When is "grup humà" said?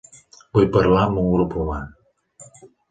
1.37-1.81